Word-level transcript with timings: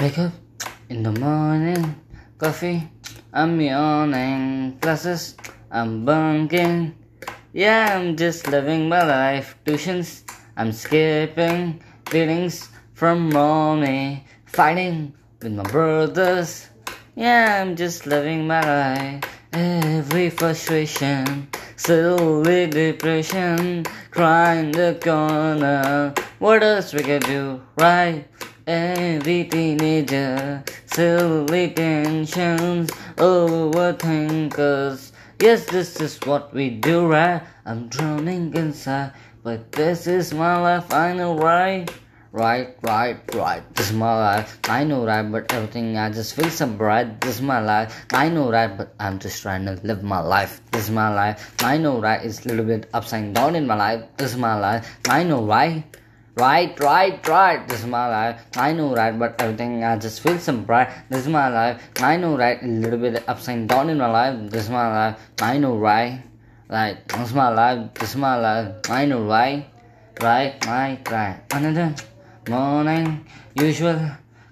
Wake 0.00 0.18
up 0.18 0.32
in 0.88 1.04
the 1.04 1.12
morning, 1.12 1.94
coffee, 2.36 2.82
I'm 3.32 3.60
yawning, 3.60 4.76
classes, 4.80 5.36
I'm 5.70 6.04
bunking. 6.04 6.96
Yeah, 7.52 7.96
I'm 7.96 8.16
just 8.16 8.48
living 8.48 8.88
my 8.88 9.04
life, 9.04 9.56
tuitions, 9.64 10.22
I'm 10.56 10.72
skipping, 10.72 11.80
feelings 12.08 12.70
from 12.94 13.28
mommy, 13.28 14.24
fighting 14.46 15.14
with 15.40 15.52
my 15.52 15.62
brothers. 15.62 16.68
Yeah, 17.14 17.62
I'm 17.62 17.76
just 17.76 18.04
living 18.04 18.48
my 18.48 18.62
life. 18.62 19.22
Every 19.52 20.28
frustration, 20.30 21.46
silly 21.76 22.66
depression, 22.66 23.86
crying 24.10 24.72
the 24.72 24.98
corner. 25.00 26.12
What 26.40 26.64
else 26.64 26.92
we 26.92 27.04
can 27.04 27.20
do, 27.20 27.62
right? 27.78 28.26
Every 28.66 29.44
teenager, 29.44 30.64
silly 30.86 31.68
tensions, 31.76 32.88
oh, 33.18 33.70
overthinkers. 33.70 35.12
Yes, 35.38 35.66
this 35.66 36.00
is 36.00 36.18
what 36.24 36.54
we 36.54 36.70
do, 36.70 37.06
right? 37.06 37.42
I'm 37.66 37.88
drowning 37.88 38.54
inside, 38.56 39.12
but 39.42 39.70
this 39.70 40.06
is 40.06 40.32
my 40.32 40.56
life, 40.56 40.90
I 40.94 41.12
know, 41.12 41.36
right? 41.36 41.92
Right, 42.32 42.74
right, 42.80 43.20
right. 43.34 43.62
This 43.74 43.90
is 43.90 43.92
my 43.92 44.16
life. 44.16 44.58
I 44.64 44.82
know 44.82 45.04
right, 45.04 45.22
but 45.22 45.52
everything 45.52 45.98
I 45.98 46.08
just 46.08 46.34
feel 46.34 46.48
so 46.48 46.66
bright. 46.66 47.20
This 47.20 47.36
is 47.36 47.42
my 47.42 47.60
life. 47.60 48.06
I 48.14 48.30
know 48.30 48.50
right, 48.50 48.66
but 48.66 48.94
I'm 48.98 49.18
just 49.18 49.42
trying 49.42 49.66
to 49.66 49.78
live 49.84 50.02
my 50.02 50.20
life. 50.20 50.62
This 50.72 50.84
is 50.84 50.90
my 50.90 51.14
life. 51.14 51.54
I 51.62 51.76
know 51.76 52.00
right. 52.00 52.24
It's 52.24 52.46
a 52.46 52.48
little 52.48 52.64
bit 52.64 52.88
upside 52.94 53.34
down 53.34 53.56
in 53.56 53.66
my 53.66 53.76
life. 53.76 54.08
This 54.16 54.32
is 54.32 54.38
my 54.38 54.58
life. 54.58 54.88
I 55.06 55.22
know 55.22 55.44
right. 55.44 55.84
Right, 56.36 56.74
right, 56.80 57.26
right. 57.28 57.68
This 57.68 57.80
is 57.80 57.86
my 57.86 58.08
life. 58.08 58.42
I 58.56 58.72
know 58.72 58.92
right, 58.92 59.16
but 59.16 59.40
everything 59.40 59.84
I 59.84 59.96
just 59.96 60.20
feel 60.20 60.36
so 60.36 60.56
bright. 60.56 60.88
This 61.08 61.20
is 61.20 61.28
my 61.28 61.48
life. 61.48 61.80
I 62.00 62.16
know 62.16 62.36
right. 62.36 62.60
A 62.60 62.66
little 62.66 62.98
bit 62.98 63.22
upside 63.28 63.68
down 63.68 63.88
in 63.88 63.98
my 63.98 64.10
life. 64.10 64.50
This 64.50 64.64
is 64.64 64.70
my 64.70 64.88
life. 64.88 65.20
I 65.40 65.58
know 65.58 65.76
right. 65.76 66.24
Like, 66.68 67.06
This 67.06 67.28
is 67.28 67.34
my 67.34 67.50
life. 67.50 67.94
This 67.94 68.10
is 68.10 68.16
my 68.16 68.34
life. 68.34 68.90
I 68.90 69.04
know 69.06 69.22
right. 69.22 69.64
Right, 70.20 70.58
right, 70.66 70.98
right. 71.08 71.40
Another 71.52 71.94
morning, 72.48 73.24
usual 73.54 74.00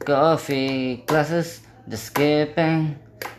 coffee 0.00 0.98
classes, 1.06 1.60
just 1.88 2.04
skipping. 2.04 2.98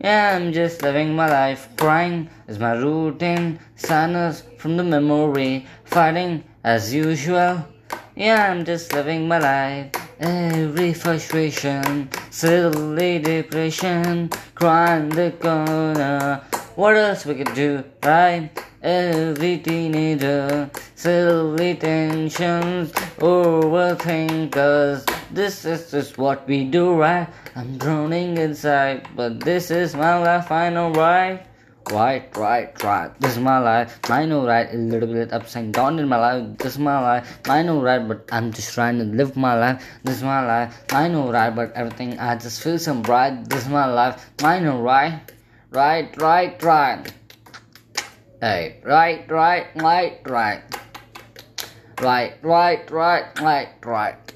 Yeah, 0.00 0.36
I'm 0.36 0.52
just 0.52 0.80
living 0.80 1.14
my 1.14 1.28
life. 1.28 1.68
Crying 1.76 2.30
is 2.48 2.58
my 2.58 2.72
routine. 2.72 3.60
Sadness 3.76 4.42
from 4.56 4.78
the 4.78 4.84
memory. 4.84 5.66
Fighting 5.84 6.44
as 6.64 6.94
usual. 6.94 7.66
Yeah, 8.14 8.52
I'm 8.52 8.66
just 8.66 8.92
living 8.92 9.26
my 9.26 9.38
life. 9.38 9.90
Every 10.20 10.92
frustration, 10.92 12.10
silly 12.30 13.18
depression, 13.18 14.28
crying 14.54 15.08
the 15.08 15.32
corner. 15.40 16.44
What 16.74 16.96
else 16.96 17.24
we 17.24 17.36
could 17.36 17.54
do, 17.54 17.82
right? 18.04 18.50
Every 18.82 19.56
teenager, 19.58 20.70
silly 20.94 21.74
tensions, 21.76 22.92
overthinkers. 23.16 25.08
This 25.30 25.64
is 25.64 25.90
just 25.90 26.18
what 26.18 26.46
we 26.46 26.64
do, 26.64 26.92
right? 26.94 27.28
I'm 27.56 27.78
drowning 27.78 28.36
inside, 28.36 29.08
but 29.16 29.40
this 29.40 29.70
is 29.70 29.94
my 29.94 30.18
life, 30.18 30.52
I 30.52 30.68
know, 30.68 30.90
right? 30.90 31.46
Right, 31.92 32.34
right, 32.38 32.72
right. 32.82 33.20
This 33.20 33.32
is 33.32 33.38
my 33.38 33.58
life. 33.58 34.00
I 34.08 34.24
know 34.24 34.46
right. 34.46 34.66
A 34.72 34.78
little 34.78 35.12
bit 35.12 35.30
upside 35.30 35.72
down 35.72 35.98
in 35.98 36.08
my 36.08 36.16
life. 36.16 36.56
This 36.56 36.72
is 36.72 36.78
my 36.78 36.98
life. 36.98 37.38
I 37.44 37.62
know 37.62 37.82
right, 37.82 38.00
but 38.08 38.30
I'm 38.32 38.50
just 38.50 38.72
trying 38.72 38.96
to 38.96 39.04
live 39.04 39.36
my 39.36 39.52
life. 39.54 39.84
This 40.02 40.16
is 40.16 40.22
my 40.22 40.40
life. 40.40 40.74
I 40.90 41.08
know 41.08 41.30
right, 41.30 41.54
but 41.54 41.72
everything 41.72 42.18
I 42.18 42.36
just 42.36 42.62
feel 42.62 42.78
so 42.78 42.94
bright. 42.94 43.46
This 43.50 43.64
is 43.64 43.68
my 43.68 43.84
life. 43.84 44.30
I 44.42 44.58
know 44.60 44.80
right. 44.80 45.20
Right, 45.70 46.16
right, 46.18 46.62
right. 46.62 47.12
Hey, 48.40 48.80
right, 48.84 49.30
right, 49.30 49.66
right, 49.76 50.20
right. 50.24 50.62
Right, 52.00 52.34
right, 52.42 52.90
right, 52.90 53.38
right, 53.38 53.68
right. 53.84 54.32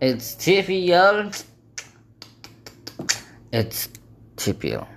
It's 0.00 0.34
TPL. 0.34 1.44
It's 3.52 3.88
TPL. 4.34 4.88